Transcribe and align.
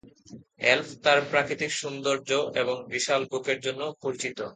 Elf 0.65 0.87
তার 1.03 1.19
প্রাকৃতিক 1.31 1.71
সৌন্দর্য 1.73 2.29
এবং 2.61 2.75
বিশাল 2.93 3.21
বুকের 3.31 3.57
জন্য 3.65 3.81
পরিচিত। 4.03 4.37